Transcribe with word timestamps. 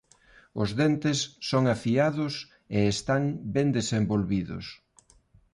Os 0.61 0.69
dentes 0.81 1.19
son 1.49 1.63
afiados 1.75 2.33
e 2.77 2.79
están 2.93 3.23
ben 3.55 3.67
desenvolvidos. 3.77 4.65